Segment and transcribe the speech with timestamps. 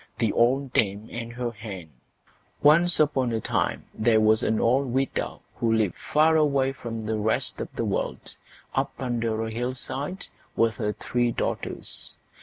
[0.17, 1.91] THE OLD DAME AND HER HEN
[2.63, 7.17] Once on a time there was an old widow who lived far away from the
[7.17, 8.35] rest of the world,
[8.73, 10.25] up under a hillside,
[10.55, 12.15] with her three daughters.